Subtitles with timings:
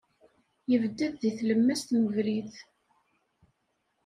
[0.69, 2.53] Yebded deg tlemmast n ubrid.